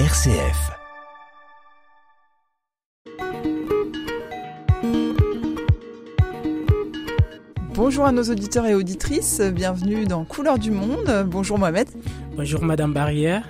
[0.00, 0.72] RCF.
[7.74, 11.24] Bonjour à nos auditeurs et auditrices, bienvenue dans Couleurs du Monde.
[11.28, 11.86] Bonjour Mohamed.
[12.34, 13.48] Bonjour Madame Barrière.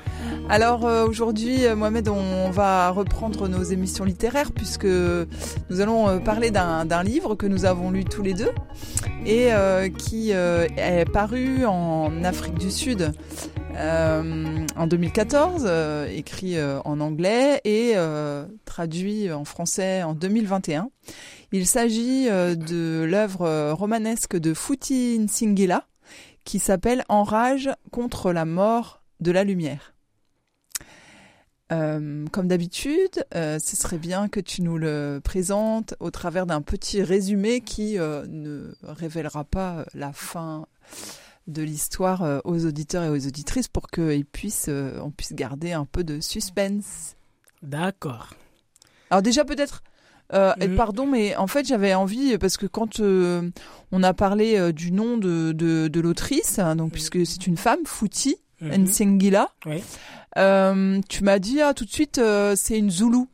[0.50, 6.18] Alors euh, aujourd'hui, euh, Mohamed, on va reprendre nos émissions littéraires puisque nous allons euh,
[6.18, 8.50] parler d'un livre que nous avons lu tous les deux
[9.24, 9.48] et
[9.96, 13.14] qui est paru en Afrique du Sud
[13.76, 15.68] en 2014,
[16.10, 17.94] écrit en anglais et
[18.64, 20.90] traduit en français en 2021.
[21.52, 25.86] Il s'agit de l'œuvre romanesque de Futi Nsingila
[26.44, 29.94] qui s'appelle Enrage contre la mort de la lumière.
[31.72, 36.60] Euh, comme d'habitude, euh, ce serait bien que tu nous le présentes au travers d'un
[36.60, 40.66] petit résumé qui euh, ne révélera pas la fin
[41.46, 46.04] de l'histoire aux auditeurs et aux auditrices pour qu'on puisse, on puisse garder un peu
[46.04, 47.16] de suspense.
[47.62, 48.30] D'accord.
[49.10, 49.82] Alors déjà peut-être,
[50.32, 50.76] mm.
[50.76, 55.52] pardon, mais en fait j'avais envie, parce que quand on a parlé du nom de,
[55.52, 58.84] de, l'autrice, hein, donc puisque c'est une femme, Fouti, mm-hmm.
[58.84, 59.82] Nsengila, oui.
[60.36, 63.28] Euh, tu m'as dit ah, tout de suite, euh, c'est une Zoulou.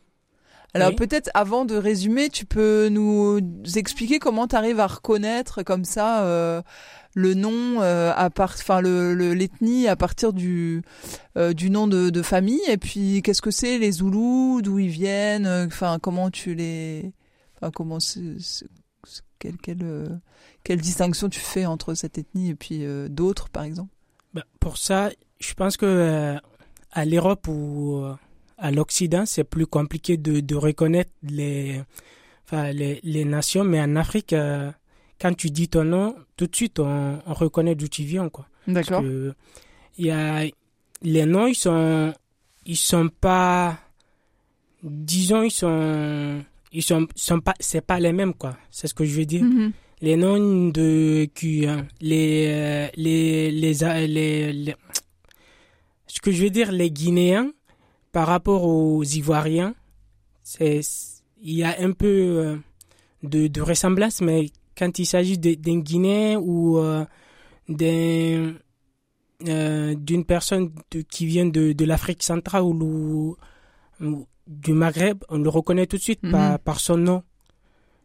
[0.72, 3.41] Alors peut-être avant de résumer, tu peux nous
[3.74, 6.62] expliquer comment tu arrives à reconnaître comme ça euh,
[7.14, 10.83] le nom à part, enfin le l'ethnie à partir du
[11.36, 12.61] du nom de, de, famille.
[12.69, 17.12] Et puis qu'est-ce que c'est les Zoulous, d'où ils viennent, enfin comment tu les,
[17.56, 17.98] enfin comment
[19.39, 20.20] quelle quelle
[20.62, 23.92] quelle distinction tu fais entre cette ethnie et puis d'autres par exemple?
[24.33, 26.39] Bah, Pour ça, je pense que
[26.92, 28.14] à l'Europe ou euh,
[28.58, 31.83] à l'Occident, c'est plus compliqué de, de reconnaître les,
[32.47, 34.70] enfin, les, les, nations, mais en Afrique, euh,
[35.21, 38.47] quand tu dis ton nom, tout de suite, on, on reconnaît d'où tu viens, quoi.
[38.67, 39.03] D'accord.
[39.03, 40.45] Il y a,
[41.03, 42.13] les noms, ils sont,
[42.67, 43.79] ils sont pas,
[44.83, 48.57] disons, ils sont, ils sont, sont pas, c'est pas les mêmes, quoi.
[48.71, 49.45] C'est ce que je veux dire.
[49.45, 49.73] Mm-hmm.
[50.03, 53.75] Les noms de, qui, hein, les, euh, les, les,
[54.07, 54.75] les, les
[56.07, 57.53] ce que je veux dire, les Guinéens,
[58.13, 59.75] par rapport aux Ivoiriens,
[60.42, 60.80] c'est,
[61.42, 62.57] il y a un peu euh,
[63.23, 67.05] de, de, ressemblance, mais quand il s'agit d'un Guinéen ou euh,
[69.46, 70.70] euh, d'une personne
[71.11, 73.36] qui vient de, de l'Afrique centrale ou,
[74.46, 76.58] du Maghreb, on le reconnaît tout de suite par, mhm.
[76.58, 77.23] par, son nom.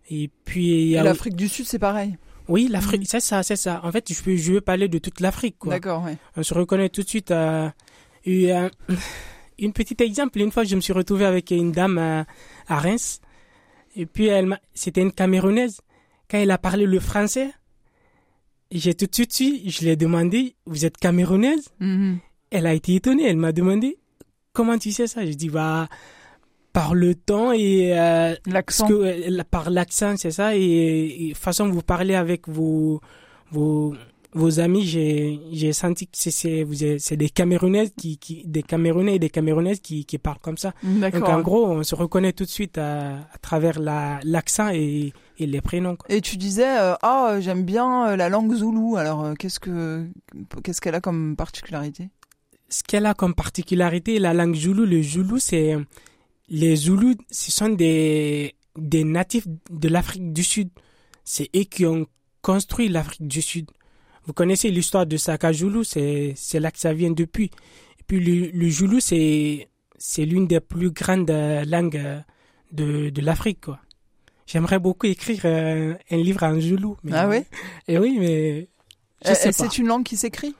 [0.09, 2.18] Et puis l'Afrique du Sud, c'est pareil.
[2.50, 3.07] Oui, l'Afrique, mhm.
[3.07, 3.80] c'est ça, c'est ça.
[3.84, 5.56] En fait, je veux, je veux parler de toute l'Afrique.
[5.66, 6.12] D'accord, oui.
[6.36, 7.74] On se reconnaît tout de suite à,
[8.25, 8.69] eu un,
[9.57, 10.40] une petite exemple.
[10.40, 13.22] Une fois, je me suis retrouvé avec une dame à, Reims.
[13.96, 15.80] Et puis, elle c'était une Camerounaise.
[16.30, 17.52] Quand elle a parlé le français,
[18.72, 21.69] j'ai tout de suite, je lui ai demandé, vous êtes Camerounaise?
[21.80, 22.18] Mm-hmm.
[22.52, 23.28] Elle a été étonnée.
[23.28, 23.97] Elle m'a demandé,
[24.53, 25.25] comment tu sais ça?
[25.25, 25.88] Je dis, bah,
[26.74, 28.88] par le temps et euh, l'accent.
[28.91, 30.56] Euh, par l'accent, c'est ça.
[30.56, 33.02] Et, et façon vous parlez avec vos,
[33.52, 33.96] vos,
[34.35, 36.29] vos amis, j'ai, senti que c'est,
[37.00, 40.73] c'est des Camerounaises qui, qui, des Camerounais et des Camerounaises qui, qui parlent comme ça.
[40.84, 45.13] Donc en gros, on se reconnaît tout de suite à, à travers la, l'accent et,
[45.40, 45.95] et les prénoms.
[45.95, 46.13] Quoi.
[46.13, 48.97] Et tu disais, euh, ah, j'aime bien euh, la langue zoulou.
[48.97, 50.06] Alors, qu'est-ce que,
[50.63, 52.09] qu'est-ce qu'elle a comme particularité?
[52.68, 55.78] Ce qu'elle a comme particularité, la langue zoulou, le zoulou, c'est
[56.50, 60.69] les zoulous, ce sont des, des natifs de l'Afrique du Sud.
[61.24, 62.06] C'est eux qui ont
[62.41, 63.72] construit l'Afrique du Sud.
[64.25, 67.52] Vous connaissez l'histoire de Sakajulu, c'est c'est là que ça vient depuis.
[68.00, 69.68] Et puis le, le Joulou, c'est
[70.18, 72.19] l'une des plus grandes euh, langues euh,
[72.72, 73.80] de de l'Afrique quoi.
[74.47, 76.97] J'aimerais beaucoup écrire euh, un livre en Joulou.
[77.12, 77.44] ah oui?
[77.88, 78.68] Et oui, mais
[79.22, 80.56] c'est une langue qui s'écrit?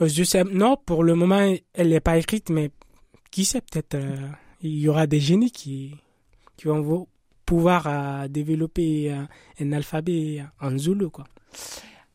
[0.00, 2.70] Je sais non, pour le moment elle n'est pas écrite, mais
[3.30, 3.96] qui sait peut-être
[4.62, 5.94] il y aura des génies qui
[6.56, 7.06] qui vont
[7.44, 9.14] pouvoir développer
[9.60, 11.24] un alphabet en Zulu quoi.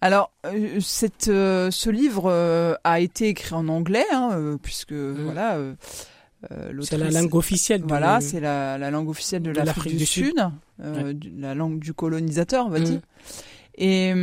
[0.02, 5.24] Alors, euh, cette, euh, ce livre euh, a été écrit en anglais, hein, puisque mmh.
[5.24, 5.58] voilà.
[6.82, 7.84] c'est la langue officielle.
[7.86, 10.36] Voilà, c'est la, la, langue officielle de, l'Afrique du, Sud,
[10.78, 12.84] la langue du colonisateur, on va mmh.
[12.84, 13.02] dire.
[13.76, 14.14] Et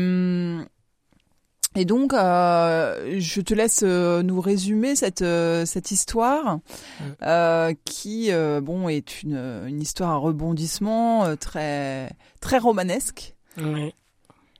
[1.78, 5.24] et donc, je te laisse nous résumer cette
[5.66, 6.58] cette histoire
[7.20, 7.74] mmh.
[7.84, 8.30] qui,
[8.62, 9.36] bon, est une
[9.66, 12.10] une histoire à rebondissement très
[12.40, 13.34] très romanesque.
[13.58, 13.92] Oui.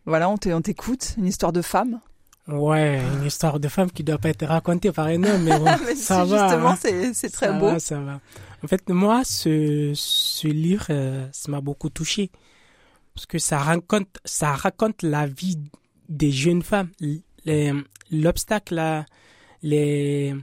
[0.06, 2.00] Voilà, on t'écoute, une histoire de femme.
[2.49, 5.67] Ouais, une histoire de femme qui doit pas être racontée par un homme, mais bon,
[5.97, 6.49] ça va.
[6.49, 7.12] Justement, hein.
[7.12, 7.76] c'est très beau.
[7.81, 8.20] ça va.
[8.62, 12.31] En fait, moi, ce, ce livre, euh, ça m'a beaucoup touché
[13.14, 15.58] parce que ça raconte, ça raconte la vie
[16.08, 16.91] des jeunes femmes,
[18.12, 19.05] l'obstacle,
[19.62, 20.35] les,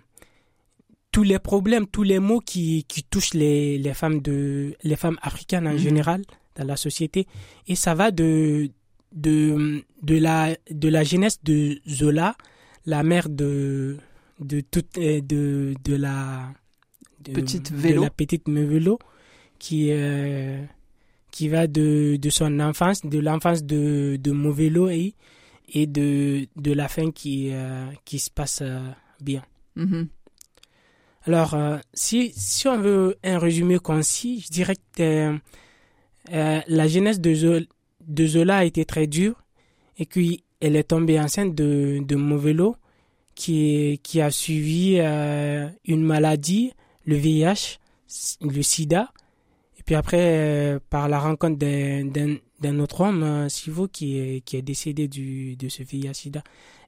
[1.12, 5.19] tous les problèmes, tous les maux qui, qui touchent les, les femmes de les femmes
[5.21, 5.77] africaines en mhm.
[5.77, 6.21] général
[6.56, 7.27] dans la société
[7.68, 8.69] et ça va de
[9.13, 12.36] de de la de la jeunesse de Zola,
[12.86, 13.98] la mère de
[14.39, 16.54] de toute euh, de de la
[17.24, 19.00] petite vélo de la petite vélo
[19.60, 20.63] qui euh,
[21.31, 25.15] qui va de de son enfance de l'enfance de de Movelo et
[25.69, 28.80] et de de la fin qui euh, qui se passe euh,
[29.21, 29.44] bien.
[29.75, 30.07] Mhm.
[31.25, 31.56] Alors
[31.94, 35.38] si si on veut un résumé concis, je dirais que
[36.30, 37.65] la jeunesse de Zola,
[38.07, 39.44] de Zola a été très dure
[39.97, 42.75] et puis elle est tombée enceinte de de Movelo
[43.35, 44.97] qui qui a suivi
[45.85, 46.73] une maladie
[47.05, 47.79] le VIH,
[48.41, 49.11] le sida,
[49.79, 54.55] et puis après, euh, par la rencontre d'un autre homme, euh, Sivo, qui est, qui
[54.55, 56.44] est décédé du, de ce VIH-sida,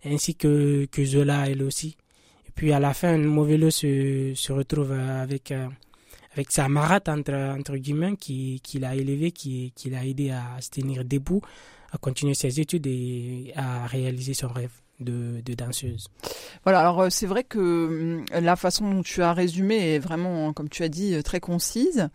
[0.05, 1.97] ainsi que, que Zola, elle aussi.
[2.47, 5.67] Et puis à la fin, Movelo se, se retrouve avec, euh,
[6.35, 10.59] avec sa marate, entre, entre guillemets, qui, qui l'a élevé, qui, qui l'a aidé à
[10.59, 11.41] se tenir debout,
[11.91, 16.07] à continuer ses études et à réaliser son rêve de, de danseuse.
[16.63, 20.53] Voilà, alors euh, c'est vrai que hum, la façon dont tu as résumé est vraiment,
[20.53, 22.09] comme tu as dit, euh, très concise.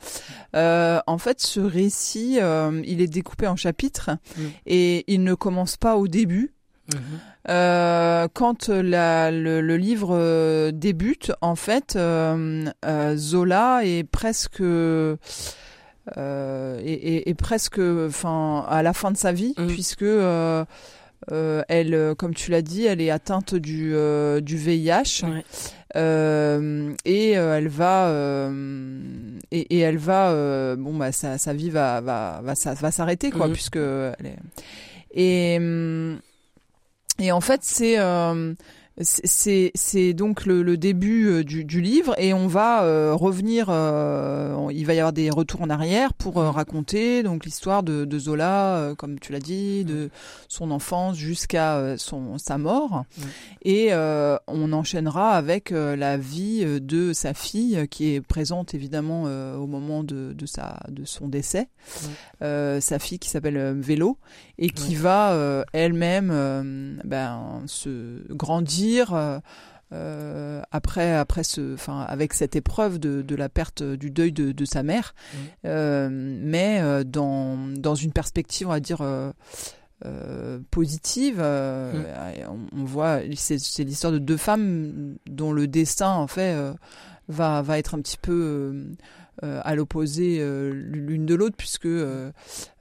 [0.55, 4.11] Euh, en fait, ce récit, euh, il est découpé en chapitres
[4.67, 6.53] et il ne commence pas au début.
[7.49, 11.99] Euh, quand la, le, le, livre débute, en fait,
[13.17, 14.63] Zola est presque
[16.17, 19.67] est, est, presque, enfin, à la fin de sa vie, mm.
[19.69, 20.05] puisque
[21.33, 25.23] euh, elle, euh, comme tu l'as dit, elle est atteinte du, euh, du VIH.
[27.05, 28.51] et elle va
[29.51, 33.53] et, elle va bon bah sa, sa vie va va va, va s'arrêter quoi mhm.
[33.53, 34.39] puisque elle est...
[35.13, 35.59] et
[37.21, 38.57] et en fait c'est c'est
[39.03, 44.69] c'est donc le, le début euh, du, du, livre et on va euh, revenir euh,
[44.73, 48.95] il va y avoir des retours en arrière pour raconter donc l'histoire de, de, Zola
[48.99, 50.11] comme tu l'as dit de
[50.49, 53.05] son enfance jusqu'à son sa mort.
[53.63, 60.05] Et on enchaînera avec la vie de sa fille qui est présente évidemment au moment
[60.05, 61.69] de, de sa de son décès.
[62.41, 64.19] Sa fille qui s'appelle Vélo
[64.59, 68.80] et qui va elle-même ben se grandir
[69.13, 69.41] euh,
[69.93, 74.53] euh, après après ce enfin avec cette épreuve de, de la perte du deuil de,
[74.53, 75.37] de sa mère mmh.
[75.67, 79.03] euh, mais dans dans une perspective on va dire
[80.71, 82.79] positive mmh.
[82.79, 86.57] on, voit c'est l'histoire de deux femmes dont le destin en fait
[87.29, 88.87] va va être un petit peu
[89.43, 90.39] à l'opposé
[90.71, 92.33] l'une de l'autre puisque le,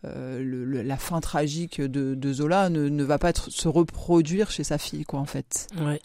[0.04, 4.78] la fin tragique de, de Zola ne, ne, va pas être, se reproduire chez sa
[4.78, 6.02] fille quoi en fait ouais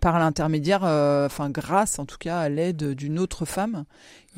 [0.00, 3.84] par l'intermédiaire, euh, enfin grâce en tout cas à l'aide d'une autre femme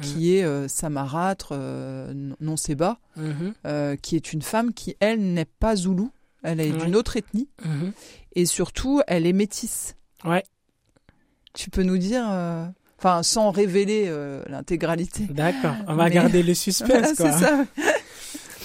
[0.01, 3.53] qui est euh, Samaratre euh, non Seba, mhm.
[3.67, 6.11] euh, qui est une femme qui elle n'est pas zoulou,
[6.43, 7.93] elle est d'une autre ethnie mhm.
[8.35, 9.97] et surtout elle est métisse.
[10.25, 10.43] Ouais.
[11.53, 12.25] Tu peux nous dire,
[13.01, 14.13] enfin sans révéler
[14.49, 15.25] l'intégralité.
[15.31, 17.15] D'accord, on va garder le suspense.
[17.17, 17.65] c'est ça.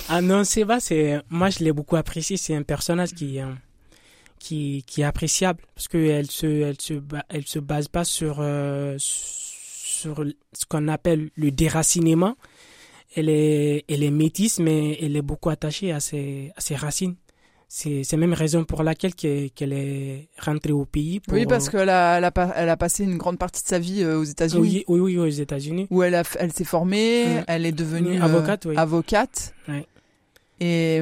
[0.10, 3.40] ah non Seba, c'est moi je l'ai beaucoup apprécié, c'est un personnage qui
[4.46, 6.94] qui, qui est appréciable parce qu'elle se, elle se,
[7.30, 10.24] elle se base pas sur, euh, sur
[10.54, 12.36] ce qu'on appelle le déracinement.
[13.16, 17.16] Elle est, elle est métisse, mais elle est beaucoup attachée à ses, à ses racines.
[17.68, 21.22] C'est la même raison pour laquelle qu'elle est rentrée au pays.
[21.32, 24.04] oui, parce qu'elle a, elle a, elle a, passé une grande partie de sa vie
[24.04, 24.86] euh, aux États-Unis.
[24.88, 25.88] Oui, oui, oui, aux États-Unis.
[25.90, 28.66] Où elle, elle s'est formée, elle est devenue avocate.
[28.66, 28.78] Oui.
[28.78, 29.54] avocate.
[30.62, 31.02] Et,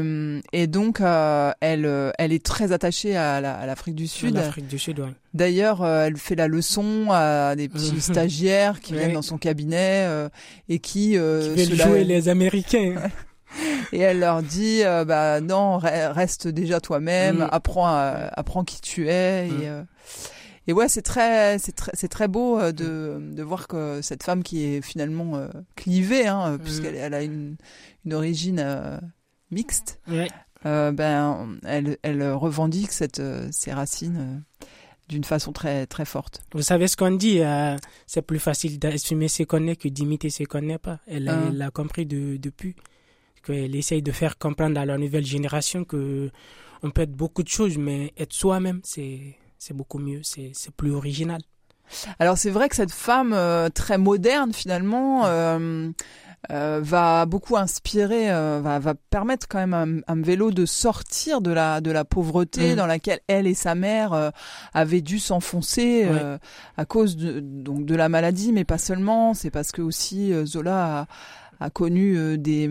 [0.51, 4.33] et donc, euh, elle, elle est très attachée à l'Afrique du Sud.
[4.33, 5.11] L'Afrique du Sud, oui.
[5.33, 10.05] D'ailleurs, euh, elle fait la leçon à des petits stagiaires qui viennent dans son cabinet
[10.07, 10.29] euh,
[10.69, 12.95] et qui, euh, qui veulent jouer les Américains.
[13.91, 17.49] Et elle leur dit, bah non, reste déjà toi-même, mm.
[17.51, 19.47] apprends, apprends qui tu es.
[19.47, 19.85] Et, mm.
[20.67, 24.43] et ouais, c'est très, c'est très, c'est très beau de, de voir que cette femme
[24.43, 27.55] qui est finalement clivée, hein, puisqu'elle elle a une,
[28.05, 28.99] une origine
[29.51, 29.99] mixte,
[30.65, 34.65] euh, ben, elle, elle revendique cette, euh, ses racines euh,
[35.09, 36.41] d'une façon très, très forte.
[36.53, 37.41] Vous savez ce qu'on dit,
[38.07, 40.99] c'est plus facile d'assumer ce qu'on est que d'imiter ce qu'on n'est pas.
[41.07, 42.75] Elle, l'a compris de, depuis.
[43.43, 46.31] Qu'elle essaye de faire comprendre à la nouvelle génération que
[46.81, 49.37] on peut être beaucoup de choses, mais être soi-même, c'est,
[49.71, 51.41] beaucoup mieux, c'est, plus original.
[52.19, 53.37] Alors c'est vrai que cette femme
[53.73, 55.25] très moderne finalement,
[56.51, 61.39] euh, va beaucoup inspirer, euh, va, va permettre quand même à, à Vélo de sortir
[61.39, 62.75] de la de la pauvreté mm.
[62.75, 64.29] dans laquelle elle et sa mère euh,
[64.73, 66.05] avaient dû s'enfoncer
[66.75, 69.33] à cause de donc de la maladie, mais pas seulement.
[69.33, 71.07] C'est parce que aussi Zola
[71.61, 72.69] a, a connu des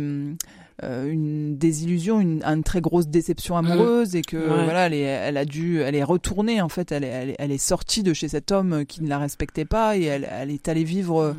[0.83, 5.37] euh, une désillusion, une, une, très grosse déception amoureuse et que voilà, elle, est, elle
[5.37, 8.51] a dû, elle est retournée en fait, elle est, elle est, sortie de chez cet
[8.51, 11.37] homme qui ne la respectait pas et elle, elle est allée vivre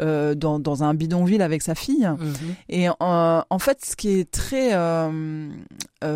[0.00, 2.06] euh, dans, dans un bidonville avec sa fille.
[2.06, 2.54] Mhm.
[2.68, 5.48] Et euh, en fait, ce qui est très euh,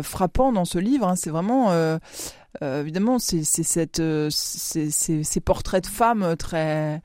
[0.01, 1.71] frappant dans ce livre, hein, c'est vraiment
[2.61, 6.97] évidemment c'est cette ces portraits de femmes très euh,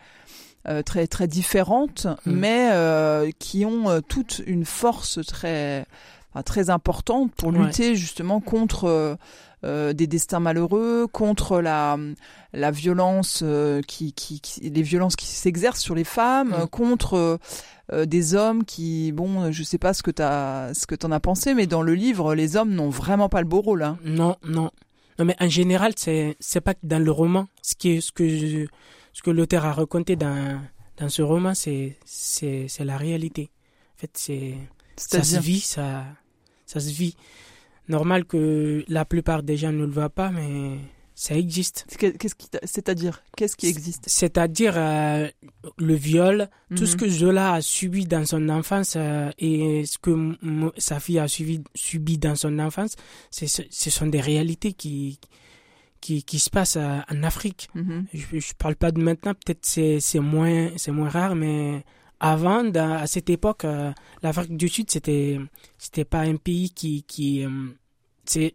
[0.85, 2.33] très très différentes, mm.
[2.33, 5.87] mais euh, qui ont euh, toute une force très
[6.45, 9.17] très importante pour lutter justement contre
[9.63, 11.97] des destins malheureux, contre la
[12.53, 13.43] la violence
[13.87, 16.67] qui, qui, les violences qui s'exercent sur les femmes, mm.
[16.67, 17.39] contre
[17.91, 21.55] des hommes qui bon je sais pas ce que tu ce que t'en as pensé
[21.55, 23.97] mais dans le livre les hommes n'ont vraiment pas le beau rôle hein.
[24.05, 24.71] non non
[25.19, 28.13] non mais en général c'est c'est pas que dans le roman ce qui est ce
[28.13, 28.67] que je,
[29.17, 30.61] ce que l'auteur a raconté dans,
[30.99, 33.49] dans ce roman, c'est, c'est, c'est la réalité.
[33.95, 34.55] En fait, c'est,
[34.97, 36.05] ça se vit, ça,
[36.67, 37.17] ça se vit.
[37.89, 40.77] Normal que la plupart des gens ne le voient pas, mais
[41.15, 41.87] ça existe.
[41.99, 44.05] Qu'est-ce qui, c'est-à-dire, qu'est-ce qui existe?
[44.07, 45.31] C'est-à-dire euh,
[45.79, 47.01] le viol, tout ce mhm.
[47.01, 50.37] que Zola a subi dans son enfance euh, et ce que
[50.77, 52.97] sa fille a subi, subi dans son enfance,
[53.31, 55.19] c'est, ce sont des réalités qui,
[56.01, 57.69] qui, qui se passe en Afrique.
[57.75, 58.05] Mm-hmm.
[58.13, 61.85] Je, je parle pas de maintenant, peut-être c'est moins moins rare, mais
[62.21, 65.39] avant, à cette époque, euh, l'Afrique du Sud c'était
[65.77, 67.51] c'était pas un pays qui qui euh,
[68.25, 68.55] c'est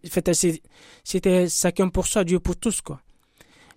[1.04, 3.02] c'était chacun pour soi, Dieu pour tous quoi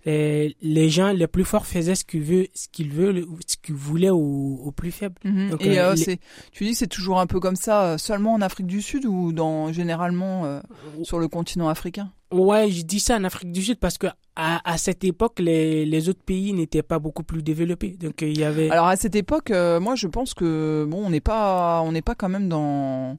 [0.05, 4.11] les, gens les plus forts faisaient ce qu'ils veulent, ce qu'ils veulent, ce qu'ils voulaient
[4.11, 5.15] aux, plus faibles.
[5.23, 5.57] Mhm.
[5.59, 6.15] et euh, euh,
[6.51, 9.33] tu dis c'est toujours un peu comme ça, euh, seulement en Afrique du Sud ou
[9.33, 10.61] dans généralement
[11.03, 12.11] sur le continent africain?
[12.31, 15.85] Ouais, je dis ça en Afrique du Sud parce que à, à cette époque, les,
[15.85, 17.95] les autres pays n'étaient pas beaucoup plus développés.
[17.99, 18.69] Donc il y avait.
[18.69, 22.15] Alors à cette époque, moi je pense que bon, on n'est pas, on n'est pas
[22.15, 23.17] quand même dans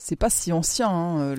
[0.00, 1.34] c'est pas si ancien hein,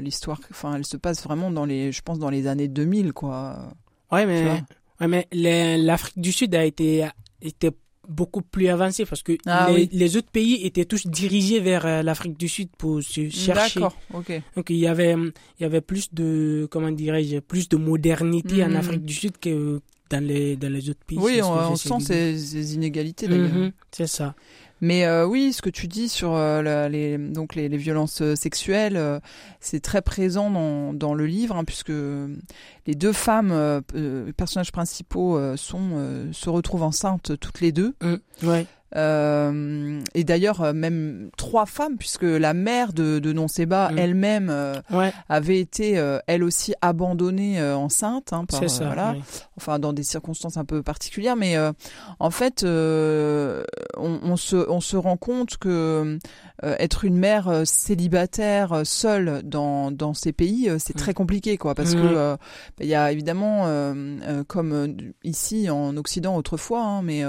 [0.00, 3.72] l'histoire enfin elle se passe vraiment dans les je pense dans les années 2000 quoi
[4.12, 4.62] Ouais, mais,
[5.00, 7.06] ouais, mais l'Afrique du Sud a été,
[7.42, 7.72] était
[8.08, 12.38] beaucoup plus avancée parce que ah les, autres pays étaient tous dirigés vers euh, l'Afrique
[12.38, 13.80] du Sud pour se chercher.
[13.80, 14.42] D'accord, ok.
[14.56, 18.70] Donc il y avait, il y avait plus de, comment dirais-je, plus de modernité en
[18.70, 18.76] mhm.
[18.76, 19.80] Afrique du Sud que
[20.10, 21.18] dans les, dans les autres pays.
[21.18, 23.54] Oui, on, sent ces, inégalités d'ailleurs.
[23.54, 24.34] Mhm, c'est ça.
[24.80, 29.20] Mais euh, oui, ce que tu dis sur euh, les donc les, violences euh, sexuelles,
[29.60, 31.92] c'est très présent dans, dans le livre, hein, puisque
[32.86, 33.82] les deux femmes,
[34.36, 37.94] personnages principaux, sont se retrouvent enceintes toutes les deux.
[38.02, 38.66] Mmh, ouais.
[38.96, 43.98] Euh, et d'ailleurs, euh, même trois femmes, puisque la mère de, de Nonseba mm.
[43.98, 44.74] elle-même euh,
[45.28, 45.94] avait été,
[46.26, 48.32] elle aussi, abandonnée enceinte.
[48.32, 49.14] Hein, par, ça, voilà.
[49.56, 51.36] Enfin, dans des circonstances un peu particulières.
[51.36, 51.56] Mais
[52.18, 53.64] en fait, on,
[53.96, 56.18] on, se, on se rend compte que
[56.62, 60.98] être une mère célibataire seule dans, dans ces pays, c'est mm.
[60.98, 61.74] très compliqué, quoi.
[61.74, 62.00] Parce mm.
[62.00, 62.36] que
[62.80, 63.66] il y a évidemment,
[64.46, 67.24] comme ici en Occident autrefois, hein, mais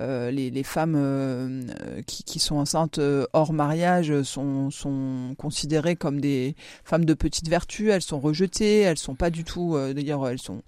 [0.00, 1.64] euh, les, les, femmes euh,
[2.06, 6.54] qui, qui, sont enceintes euh, hors mariage sont, sont considérées comme des
[6.84, 7.90] femmes de petite vertu.
[7.90, 8.80] Elles sont rejetées.
[8.80, 9.76] Elles sont pas du tout.
[9.94, 10.62] D'ailleurs, elles sont.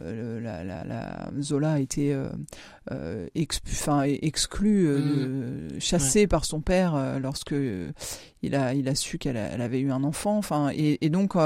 [0.00, 2.14] La, la, la, Zola a été
[3.34, 5.80] exclue, mmh.
[5.80, 7.54] chassée par son père lorsque
[8.42, 10.36] il a, il a su qu'elle avait eu un enfant.
[10.36, 11.36] Enfin, et, et donc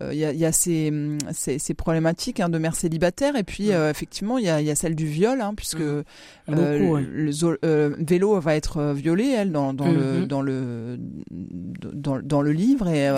[0.00, 0.92] il y a, y a ces,
[1.32, 4.74] ces, ces problématiques hein, de mère célibataire et puis effectivement il y a, y a
[4.74, 6.04] celle du viol hein, puisque mmh.
[6.48, 10.26] Euh, le euh, vélo va être euh, violée elle dans, dans le mhm.
[10.26, 10.96] dans le
[11.30, 13.10] dans, dans, le livre et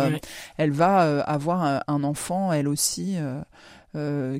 [0.56, 3.16] elle va avoir un, enfant elle aussi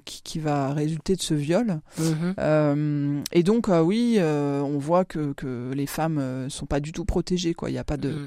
[0.04, 1.80] qui, qui, va résulter de ce viol.
[1.98, 3.22] Mhm.
[3.32, 7.54] et donc, oui, on voit que, que les femmes sont pas du tout protégées.
[7.54, 7.70] Quoi.
[7.70, 8.08] Il n'y a pas de.
[8.08, 8.26] Euh,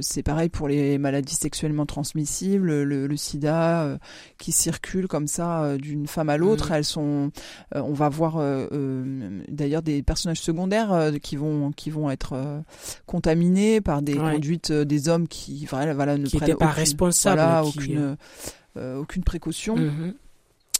[0.00, 3.98] c'est pareil pour les maladies sexuellement transmissibles, le, sida euh,
[4.38, 6.70] qui circule comme ça euh, d'une femme à l'autre.
[6.70, 6.74] Mm.
[6.74, 7.30] Elles sont,
[7.74, 8.40] on va voir
[9.48, 12.62] d'ailleurs des personnages secondaires qui vont qui vont être
[13.06, 18.16] contaminés par des conduites des hommes qui voilà, voilà ne qui prennent pas responsables, aucune
[18.76, 19.76] aucune précaution.
[19.76, 20.14] Mm-hmm.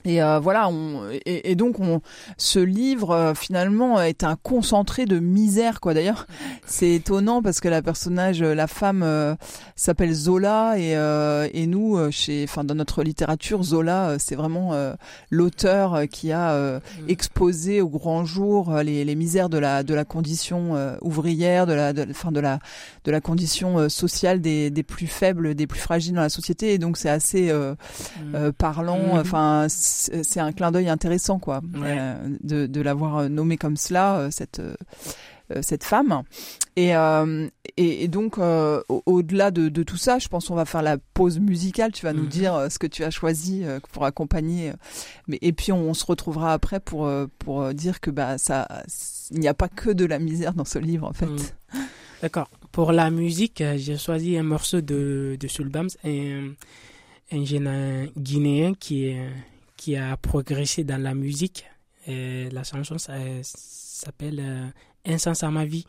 [0.04, 2.00] Et euh, voilà, on, et, donc on,
[2.36, 5.94] ce livre euh, finalement est un concentré de misère quoi.
[5.94, 6.26] D'ailleurs,
[6.66, 9.06] c'est étonnant parce que la personnage, euh, la femme,
[9.76, 10.92] s'appelle Zola et,
[11.52, 14.72] et nous, chez, enfin dans notre littérature, Zola, c'est vraiment
[15.30, 20.76] l'auteur qui a exposé au grand jour les, les, misères de la de la condition
[21.00, 22.58] ouvrière, de la, de, enfin de la
[23.04, 26.74] de la condition sociale des, des plus faibles, des plus fragiles dans la société.
[26.74, 28.52] Et donc c'est assez mm.
[28.52, 29.16] parlant.
[29.16, 29.18] Mm.
[29.20, 34.18] Enfin c'est un clin d'œil intéressant, quoi, euh, de, de l'avoir euh, nommé comme cela,
[34.18, 34.62] euh, cette
[35.60, 36.22] cette femme.
[36.76, 36.92] Et,
[37.76, 41.92] et, donc, au-delà de, de, tout ça, je pense qu'on va faire la pause musicale.
[41.92, 42.28] Tu vas nous mhm.
[42.28, 44.72] dire ce que tu as choisi pour accompagner.
[45.28, 47.06] Mais, et puis, on, se retrouvera après pour,
[47.38, 48.66] pour dire que bah, ça,
[49.30, 51.26] il n'y a pas que de la misère dans ce livre, en fait.
[51.26, 51.38] Mhm.
[52.22, 52.48] D'accord.
[52.70, 56.52] Pour la musique, j'ai choisi un morceau de, de Sulbams, un,
[57.30, 59.28] un jeune guinéen qui est
[59.82, 61.64] qui a progressé dans la musique.
[62.06, 64.66] Et la chanson s'appelle euh,
[65.04, 65.84] Un sens à ma vie.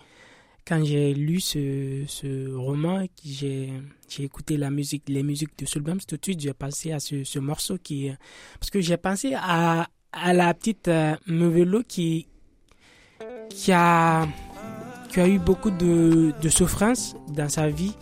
[0.65, 3.69] Quand j'ai lu ce, ce roman, j'ai
[4.17, 7.37] écouté la musique, les musiques de Soulbams, tout de suite j'ai pensé à ce, ce,
[7.37, 8.09] morceau qui.
[8.59, 11.15] Parce que j'ai pensé à, à la petite euh,
[11.87, 12.27] qui,
[13.49, 14.27] qui, a,
[15.11, 17.93] qui a eu beaucoup de, de souffrance dans sa vie,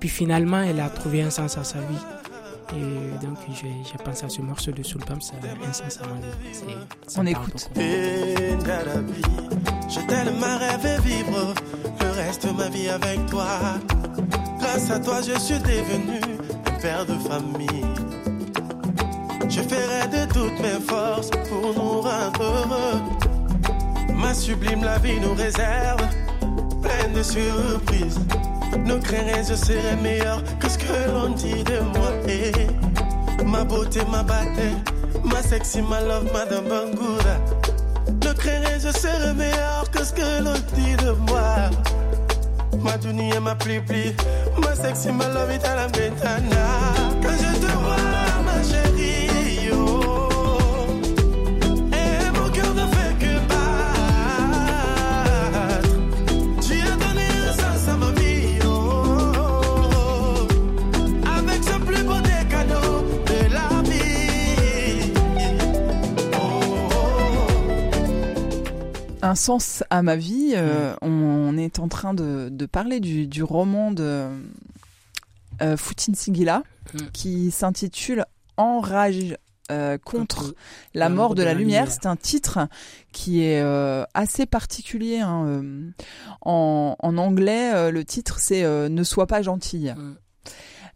[0.00, 2.04] puis finalement elle a trouvé un sens à sa vie.
[2.72, 6.06] Et donc, j'ai pensé à ce morceau de Soul Pump, ça a un sens à
[6.06, 6.76] ma vie.
[7.16, 7.70] On écoute.
[9.88, 11.54] Je tellement rêvé vivre
[12.00, 13.46] le reste de ma vie avec toi.
[14.60, 16.20] Grâce à toi, je suis devenu
[16.66, 17.84] un père de famille.
[19.48, 23.02] Je ferai de toutes mes forces pour nous rendre heureux.
[24.14, 26.06] Ma sublime la vie nous réserve,
[26.82, 28.20] pleine de surprises.
[28.78, 32.10] Nos craintes, je serai meilleur que ce que l'on dit de moi.
[32.28, 32.52] Et
[33.44, 34.76] ma beauté, ma bataille,
[35.24, 37.36] ma sexy, ma love, madame Bangura.
[38.24, 41.70] Nos craintes, je serai meilleur que ce que l'on dit de moi.
[42.82, 44.14] Ma dunia, ma pli pli,
[44.62, 46.66] ma sexy, ma love, est à la ventana.
[47.22, 48.29] Quand je te vois,
[69.30, 70.54] un sens à ma vie.
[70.56, 74.28] Euh, on, est en train de, parler du, roman de
[75.62, 76.64] euh, Foutin Singila
[77.12, 78.24] qui s'intitule
[78.56, 79.36] Enrage
[79.70, 80.54] euh, contre
[80.94, 81.90] la mort de la, lumière.
[81.90, 82.58] C'est un titre
[83.12, 83.62] qui est
[84.14, 85.20] assez particulier.
[85.20, 85.62] Hein,
[86.40, 89.94] en, anglais, le titre c'est Ne sois pas gentille.
[89.96, 90.12] Euh,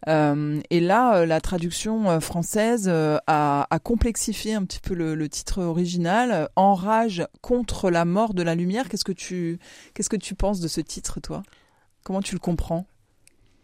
[0.07, 6.49] et là, euh, la traduction euh, française a, complexifié un petit peu le, titre original.
[6.55, 8.89] Enrage contre la mort de la lumière.
[8.89, 9.59] Qu'est-ce que tu,
[9.93, 11.43] qu'est-ce que tu penses de ce titre, toi?
[12.03, 12.85] Comment tu le comprends?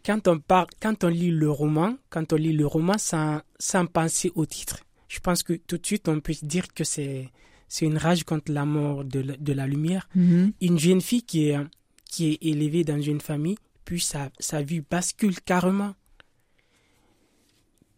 [0.04, 3.86] Quand on parle, quand on lit le roman, quand on lit le roman sans, sans
[3.86, 7.30] penser au titre, je pense que tout de suite on peut dire que c'est
[7.68, 10.08] c'est une rage contre la mort de la, de la lumière.
[10.16, 10.52] Mm-hmm.
[10.60, 11.58] Une jeune fille qui est
[12.04, 15.94] qui est élevée dans une famille, puis sa, sa vie bascule carrément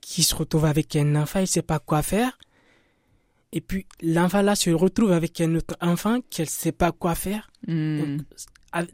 [0.05, 2.39] qui se retrouve avec un enfant, il ne sait pas quoi faire.
[3.53, 7.15] Et puis l'enfant là se retrouve avec un autre enfant qu'elle ne sait pas quoi
[7.15, 7.51] faire.
[7.67, 8.19] Hmm.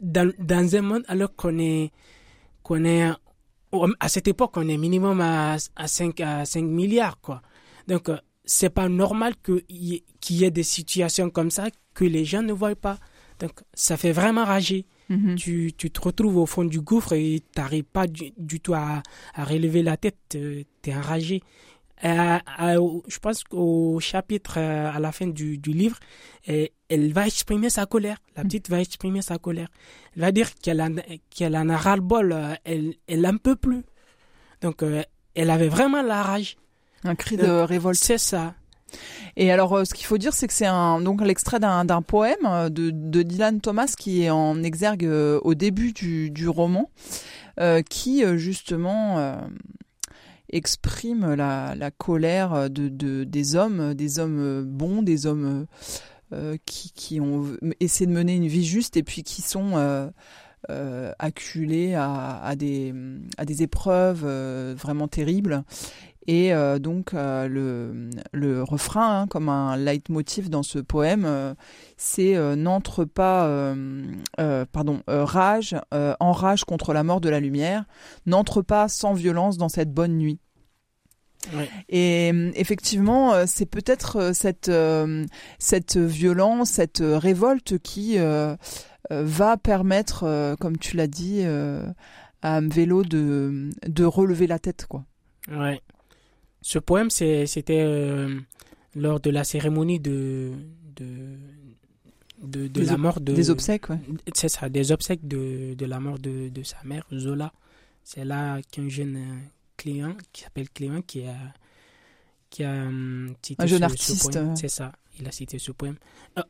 [0.01, 1.91] dans, dans, un monde alors qu'on est,
[2.63, 3.11] qu'on est
[3.99, 7.41] à cette époque on est minimum à, à 5 à 5 milliards quoi.
[7.89, 12.23] Donc euh, c'est pas normal qu'il y, y, ait des situations comme ça que les
[12.23, 12.97] gens ne voient pas.
[13.39, 14.85] Donc ça fait vraiment rager.
[15.09, 15.35] Mhm.
[15.35, 19.03] tu, tu, te retrouves au fond du gouffre et tu n'arrives pas du, tout à,
[19.33, 20.37] à, relever la tête,
[20.81, 21.41] tu es enragé.
[22.03, 25.97] je pense qu'au chapitre, euh, à la fin du, du livre,
[26.47, 28.17] elle, va exprimer sa colère.
[28.35, 29.69] La petite va exprimer sa colère.
[30.15, 30.95] Elle va dire qu'elle en,
[31.29, 33.83] qu'elle en a ras-le-bol, euh, elle, elle n'en peut plus.
[34.61, 35.03] Donc, euh,
[35.35, 36.57] elle avait vraiment la rage.
[37.03, 37.99] Un cri de révolte.
[38.03, 38.53] C'est ça.
[39.37, 42.45] Et alors, euh, ce qu'il faut dire, c'est que c'est un donc l'extrait d'un poème
[42.45, 46.89] euh, de, de, Dylan Thomas qui est en exergue euh, au début du, du roman,
[47.89, 49.37] qui justement
[50.51, 55.65] exprime la, colère de, de, des hommes, des hommes bons, des hommes
[56.65, 57.45] qui, qui ont
[57.79, 60.11] essayé de mener une vie juste et puis qui sont
[60.69, 62.93] acculés à des
[63.59, 64.25] épreuves
[64.75, 65.63] vraiment terribles
[66.27, 71.53] et euh, donc euh, le, le, refrain, hein, comme un leitmotiv dans ce poème, euh,
[71.97, 73.75] c'est n'entre pas,
[74.71, 75.75] pardon, rage,
[76.19, 77.85] enrage contre la mort de la lumière,
[78.25, 80.39] n'entre pas sans violence dans cette bonne nuit.
[81.89, 84.71] Et effectivement, c'est peut-être cette
[85.59, 88.17] cette violence, cette révolte qui
[89.09, 95.05] va permettre, comme tu l'as dit, à un vélo de de relever la tête, quoi.
[95.49, 95.81] Ouais.
[96.61, 97.85] Ce poème, c'était
[98.95, 100.51] lors de la cérémonie de
[102.41, 103.33] de, de, la mort de...
[103.33, 103.99] Des obsèques, ouais.
[104.33, 107.53] C'est ça, des obsèques de, de la mort de, de sa mère, Zola.
[108.03, 109.39] C'est là qu'un jeune euh,
[109.77, 111.35] client, qui s'appelle Clément, qui a,
[112.49, 114.39] qui a hum, cité Un jeune artiste.
[114.55, 115.97] C'est ça, il a cité ce poème.
[116.37, 116.43] Euh,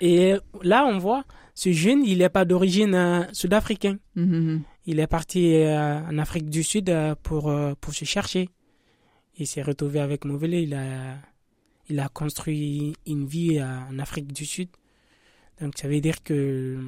[0.00, 1.24] et là, on voit,
[1.54, 3.98] ce jeune, il n'est pas d'origine euh, sud-africaine.
[4.16, 4.60] Mm-hmm.
[4.86, 8.48] Il est parti en Afrique du Sud pour, pour se chercher.
[9.40, 10.62] Il s'est retrouvé avec Mauvais.
[10.62, 11.16] Il a,
[11.88, 14.68] il a construit une vie en Afrique du Sud.
[15.60, 16.78] Donc ça veut dire que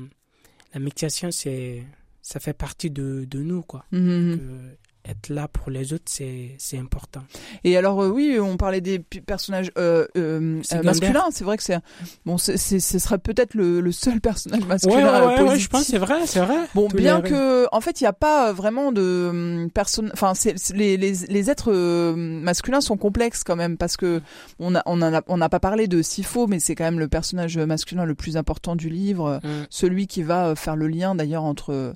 [0.72, 1.82] la méditation, c'est,
[2.22, 3.84] ça fait partie de, de nous, quoi.
[3.90, 4.76] Mhm
[5.08, 7.22] être là pour les autres, c'est important.
[7.64, 11.26] Et alors euh, oui, on parlait des personnages euh, euh, masculins.
[11.30, 11.78] C'est vrai que c'est
[12.24, 15.98] bon, ce serait peut-être le, le, seul personnage masculin ouais, ouais, ouais je pense c'est
[15.98, 16.56] vrai, c'est vrai.
[16.74, 20.10] Bon, bien que en fait, il n'y a pas vraiment de hum, personne.
[20.12, 20.34] Enfin,
[20.74, 21.72] les, les, les êtres
[22.14, 24.20] masculins sont complexes quand même parce que
[24.58, 27.08] on a on a on n'a pas parlé de Sifo, mais c'est quand même le
[27.08, 29.66] personnage masculin le plus important du livre, mm.
[29.68, 31.94] celui qui va faire le lien d'ailleurs entre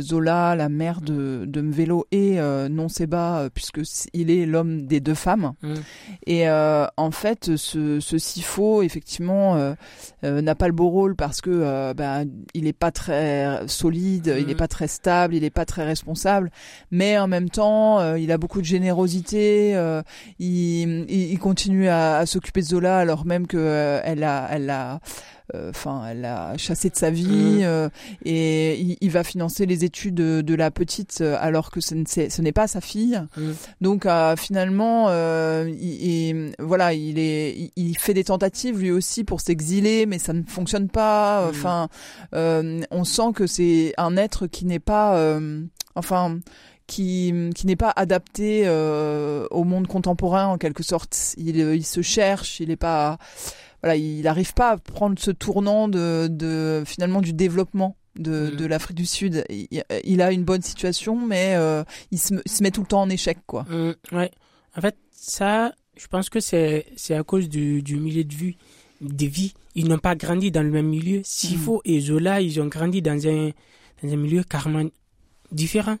[0.00, 3.80] Zola, la mère de de Mvelo et euh, non Seba euh, puisque
[4.12, 5.52] il est l'homme des deux femmes.
[5.62, 5.74] Mm.
[6.26, 9.74] Et euh, en fait, ce, ce Sifo effectivement
[10.22, 12.22] n'a pas le beau rôle parce que bah,
[12.54, 14.56] il est pas très solide, il n'est mm.
[14.56, 16.50] pas très stable, il n'est pas très responsable,
[16.90, 19.72] mais en même temps, il a beaucoup de générosité.
[20.38, 25.00] Il, il, continue à, à s'occuper de Zola alors même que elle a, elle a
[25.52, 27.62] enfin, elle a chassé de sa vie mmh.
[27.64, 27.88] euh,
[28.24, 32.66] et il, va financer les études de, la petite euh, alors que ce, n'est pas
[32.66, 33.20] sa fille.
[33.36, 33.50] Mmh.
[33.80, 34.06] Donc
[34.38, 35.08] finalement,
[35.66, 40.42] il, voilà, il est, il, fait des tentatives lui aussi pour s'exiler, mais ça ne
[40.44, 41.46] fonctionne pas.
[41.46, 41.50] Mmh.
[41.50, 41.88] Enfin,
[42.32, 45.38] on sent que c'est un être qui n'est pas,
[45.94, 46.38] enfin
[46.86, 51.34] qui, qui n'est pas adapté au monde contemporain en quelque sorte.
[51.36, 53.18] Il, il se cherche, il n'est pas
[53.84, 58.56] voilà, il n'arrive pas à prendre ce tournant de, de finalement du développement de, mm.
[58.56, 59.44] de l'Afrique du Sud.
[59.50, 63.10] Il, a une bonne situation, mais euh, il, se, se, met tout le temps en
[63.10, 63.64] échec, quoi.
[63.64, 64.30] Mm, ouais.
[64.74, 68.56] En fait, ça, je pense que c'est à cause du, du milieu de vie,
[69.02, 69.52] des vies.
[69.74, 71.20] Ils n'ont pas grandi dans le même milieu.
[71.22, 71.90] Sifo mm.
[71.90, 73.50] et Zola, ils ont grandi dans un
[74.02, 74.88] dans un milieu carrément
[75.52, 75.98] différent.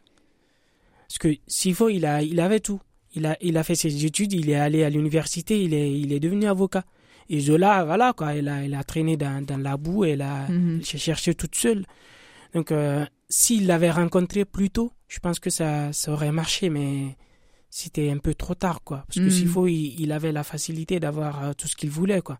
[1.06, 2.80] Parce que Sifo, il a il avait tout.
[3.14, 6.14] Il a il a fait ses études, il est allé à l'université, il est il
[6.14, 6.84] est devenu avocat.
[7.28, 10.48] Et Zola, voilà, quoi, elle a, elle a traîné dans, dans la boue, elle a
[10.48, 10.82] mhm.
[10.82, 11.84] cherché toute seule.
[12.54, 17.16] Donc, euh, s'il l'avait rencontré plus tôt, je pense que ça, ça aurait marché, mais
[17.70, 19.04] c'était un peu trop tard, quoi.
[19.08, 19.52] Parce que s'il mhm.
[19.52, 22.38] faut, il, avait la facilité d'avoir euh, tout ce qu'il voulait, quoi.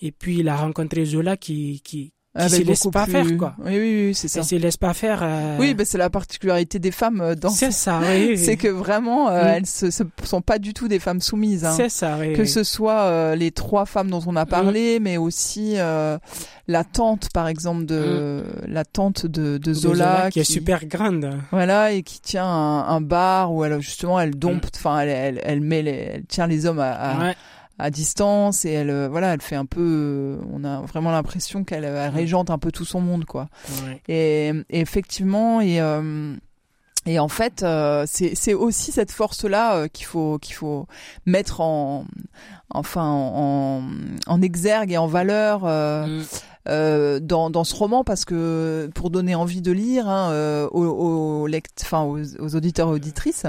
[0.00, 3.54] Et puis, il a rencontré Zola qui, qui, qui se laisse pas faire quoi.
[3.58, 4.40] Oui oui, oui c'est ça.
[4.40, 5.20] Elle se laisse pas faire.
[5.22, 5.56] Euh...
[5.58, 7.50] Oui, ben c'est la particularité des femmes euh, dans.
[7.50, 8.00] C'est ça.
[8.02, 11.64] Oui, c'est que vraiment euh, elles se, sont pas du tout des femmes soumises.
[11.64, 11.74] Hein.
[11.76, 12.16] C'est ça.
[12.18, 15.76] Oui, que ce soit euh, les trois femmes dont on a parlé, mais aussi
[16.70, 18.70] la tante par exemple de mm.
[18.70, 21.30] la tante de, de Zola, qui, est super grande.
[21.50, 24.78] Voilà et qui tient un, un bar où elle justement elle dompte, mm.
[24.78, 27.36] enfin elle, elle, elle met les, elle tient les hommes à, à ouais
[27.78, 31.64] à distance et elle euh, voilà elle fait un peu euh, on a vraiment l'impression
[31.64, 33.48] qu'elle régente un peu tout son monde quoi
[34.08, 36.34] et, effectivement et euh,
[37.06, 37.64] et en fait,
[38.06, 40.86] c'est c'est aussi cette force-là qu'il faut qu'il faut
[41.24, 42.04] mettre en
[42.68, 43.82] enfin en,
[44.26, 45.64] en, exergue et en valeur.
[45.64, 46.24] Mm.
[46.68, 50.84] Euh, dans, dans ce roman parce que pour donner envie de lire hein, euh, aux,
[50.84, 51.48] aux,
[51.82, 53.46] enfin, aux, auditeurs et auditrices,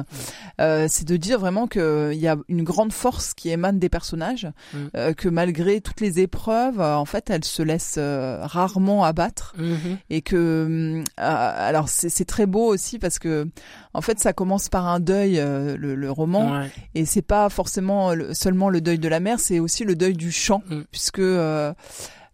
[0.62, 4.48] euh, c'est de dire vraiment qu'il y a une grande force qui émane des personnages,
[4.74, 5.14] mm.
[5.18, 9.98] que malgré toutes les épreuves, en fait, elles se laissent rarement abattre mm-hmm.
[10.10, 13.48] et que alors c'est très beau aussi parce que
[13.94, 16.64] en fait ça commence par un deuil le, le, roman
[16.96, 20.32] et c'est pas forcément seulement le deuil de la mère, c'est aussi le deuil du
[20.32, 20.82] chant mm.
[20.92, 21.74] puisque euh,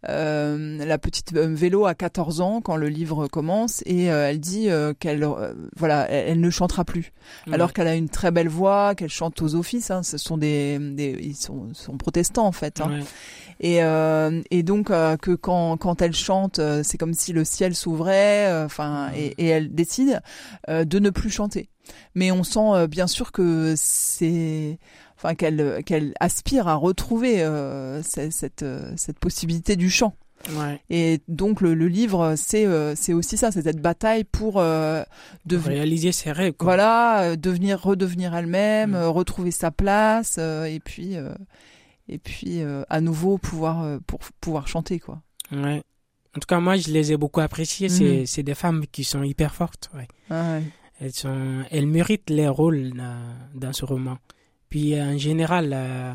[0.07, 4.69] la petite euh, vélo a 14 ans quand le livre commence et euh, elle dit
[4.99, 5.27] qu'elle
[5.75, 7.13] voilà elle, ne chantera plus.
[7.51, 10.77] Alors qu'elle a une très belle voix qu'elle chante aux offices hein, ce sont des,
[10.79, 12.99] des ils sont, sont, protestants en fait hein.
[13.59, 13.79] et
[14.51, 19.33] et donc que quand quand elle chante c'est comme si le ciel s'ouvrait enfin et,
[19.37, 20.21] et, elle décide
[20.67, 21.69] de ne plus chanter.
[22.15, 24.79] Mais on sent bien sûr que c'est
[25.17, 30.15] enfin qu'elle qu'elle aspire à retrouver euh, cette, cette, euh, cette possibilité du chant.
[30.91, 36.31] Et donc le, livre, c'est c'est aussi ça, c'est cette bataille pour de réaliser ses
[36.31, 36.53] rêves.
[36.59, 39.05] Voilà, devenir redevenir elle-même, mm.
[39.05, 41.15] retrouver sa place et puis
[42.09, 45.21] et puis à nouveau pouvoir pour pouvoir chanter quoi.
[45.51, 45.81] Ouais.
[46.35, 47.87] En tout cas, moi, je les ai beaucoup appréciées.
[47.87, 48.25] Mhm.
[48.25, 49.89] C'est des femmes qui sont hyper fortes.
[50.29, 50.59] Ah
[50.99, 52.93] elles, sont, elles méritent les rôles
[53.53, 54.17] dans, ce roman.
[54.75, 56.13] Puis, en général, euh,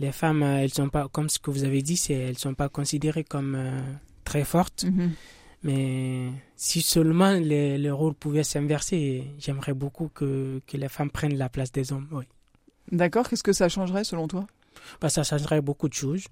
[0.00, 2.68] les femmes, euh, elles sont pas, comme ce que vous avez dit, elles sont pas
[2.68, 3.80] considérées comme euh,
[4.24, 4.82] très fortes.
[4.82, 5.12] Mhm.
[5.62, 11.38] Mais si seulement les, les rôles pouvaient s'inverser, j'aimerais beaucoup que, que les femmes prennent
[11.38, 12.08] la place des hommes.
[12.10, 12.24] Oui.
[12.90, 13.28] D'accord.
[13.28, 14.48] Qu'est-ce que ça changerait selon toi?
[15.00, 16.24] Bah, Ça changerait beaucoup de choses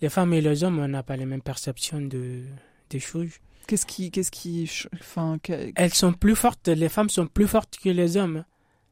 [0.00, 2.42] les femmes et les hommes, on n'a pas les mêmes perceptions de,
[2.90, 3.30] des choses.
[3.66, 5.38] Qu'est-ce qui, qu'est-ce qui, enfin,
[5.76, 6.68] elles sont plus fortes.
[6.68, 8.44] Les femmes sont plus fortes que les hommes.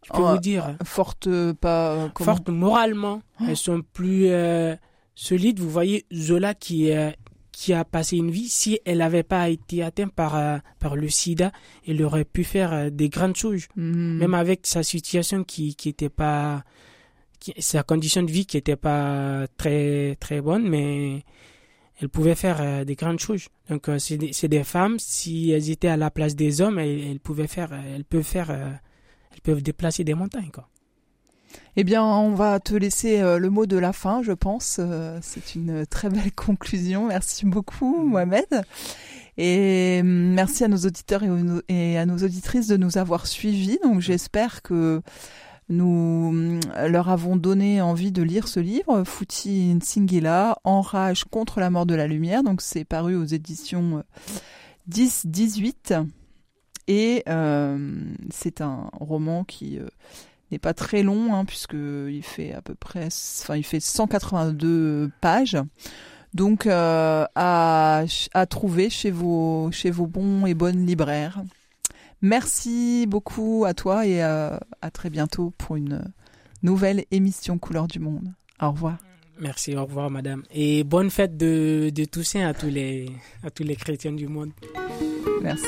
[0.04, 0.76] Je peux vous dire.
[0.84, 1.28] Fortes,
[1.60, 2.10] pas.
[2.18, 3.22] Fortes moralement.
[3.40, 3.44] Oh.
[3.48, 4.74] Elles sont plus euh,
[5.14, 5.60] solides.
[5.60, 7.10] Vous voyez Zola qui euh,
[7.52, 8.48] qui a passé une vie.
[8.48, 11.52] Si elle n'avait pas été atteinte par euh, par le SIDA,
[11.86, 13.66] elle aurait pu faire des grandes choses.
[13.76, 14.18] Mhm.
[14.18, 16.64] Même avec sa situation qui qui était pas
[17.58, 21.24] sa condition de vie qui n'était pas très très bonne, mais
[22.02, 23.48] elle pouvait faire euh, des grandes choses.
[23.68, 27.20] Donc euh, c'est des, des, femmes, si elles étaient à la place des hommes, elles,
[27.20, 28.70] pouvaient faire, elles peuvent faire, euh,
[29.32, 30.68] elles peuvent déplacer des montagnes quoi.
[31.76, 34.80] Eh bien, on va te laisser le mot de la fin, je pense.
[35.20, 37.08] C'est une très belle conclusion.
[37.08, 38.08] Merci beaucoup, mm.
[38.08, 38.62] Mohamed.
[39.36, 41.22] Et mm, merci à nos auditeurs
[41.68, 43.78] et à nos auditrices de nous avoir suivis.
[43.82, 45.02] Donc, j'espère que
[45.68, 51.70] nous euh, leur avons donné envie de lire ce livre, Fouti Nsingila, Enrage contre la
[51.70, 52.42] mort de la lumière.
[52.42, 54.04] Donc c'est paru aux éditions
[54.90, 56.06] 10-18.
[56.92, 59.78] Euh, Et euh, c'est un roman qui
[60.50, 65.59] n'est pas très long, hein, puisqu'il fait à peu près, enfin il fait 182 pages.
[66.35, 71.42] Donc à, à trouver chez vos, chez vos bons et bonnes libraires.
[72.22, 76.05] Merci beaucoup à toi et euh, à, très bientôt pour une
[76.62, 78.33] nouvelle émission Couleur du Monde.
[78.61, 78.96] Au revoir.
[79.40, 80.44] Merci, au revoir madame.
[80.52, 83.11] Et bonne fête de, de Toussaint à tous les,
[83.42, 84.52] à tous les chrétiens du monde.
[85.42, 85.66] Merci.